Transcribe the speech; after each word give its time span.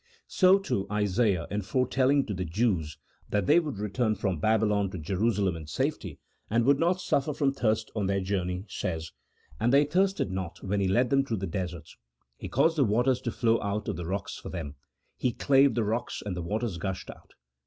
So, 0.25 0.57
too, 0.57 0.87
Isaiah 0.91 1.45
in 1.51 1.61
f 1.61 1.73
oretelling 1.73 2.25
to 2.25 2.33
the 2.33 2.43
Jews 2.43 2.97
that 3.29 3.45
they 3.45 3.59
would 3.59 3.77
return 3.77 4.15
from 4.15 4.39
Babylon 4.39 4.89
to 4.89 4.97
Jerusalem 4.97 5.55
in 5.55 5.67
safety, 5.67 6.17
and 6.49 6.65
would 6.65 6.79
not 6.79 6.99
suffer 6.99 7.35
from 7.35 7.53
thirst 7.53 7.91
on 7.95 8.07
their 8.07 8.19
journey, 8.19 8.65
says: 8.67 9.11
"And 9.59 9.71
they 9.71 9.83
thirsted 9.85 10.29
CHAP. 10.29 10.33
VI.] 10.33 10.33
OF 10.35 10.37
MIRACLES. 10.39 10.55
95 10.63 10.63
aiot 10.63 10.69
when 10.71 10.79
He 10.79 10.87
led 10.87 11.09
them 11.11 11.23
through 11.23 11.37
the 11.37 11.45
deserts; 11.45 11.97
He 12.35 12.49
caused 12.49 12.77
the 12.79 12.83
waters 12.83 13.21
to 13.21 13.31
flow 13.31 13.61
out 13.61 13.87
of 13.87 13.95
the 13.95 14.07
rocks 14.07 14.39
for 14.39 14.49
them; 14.49 14.73
He 15.17 15.33
clave 15.33 15.75
the 15.75 15.83
rocks, 15.83 16.23
and 16.25 16.35
the 16.35 16.41
waters 16.41 16.77
gushed 16.79 17.11
out." 17.11 17.35